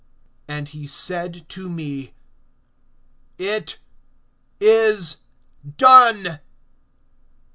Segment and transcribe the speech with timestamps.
[0.49, 2.15] (6)And he said to me:
[3.37, 3.77] It
[4.59, 5.17] is
[5.77, 6.39] done.